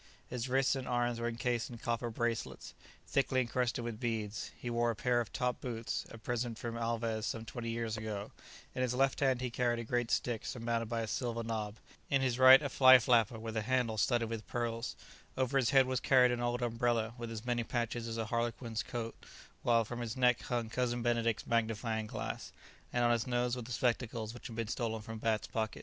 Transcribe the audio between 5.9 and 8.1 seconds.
a present from Alvez some twenty years